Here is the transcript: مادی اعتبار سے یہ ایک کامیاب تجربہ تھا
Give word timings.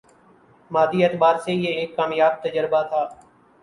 مادی 0.71 1.03
اعتبار 1.03 1.35
سے 1.45 1.51
یہ 1.53 1.79
ایک 1.79 1.95
کامیاب 1.95 2.43
تجربہ 2.43 2.81
تھا 2.89 3.07